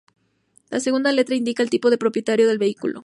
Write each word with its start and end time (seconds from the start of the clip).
La 0.71 0.79
segunda 0.79 1.11
letra 1.11 1.35
indica 1.35 1.61
el 1.61 1.69
tipo 1.69 1.91
de 1.91 1.99
propietario 1.99 2.47
del 2.47 2.57
vehículo. 2.57 2.99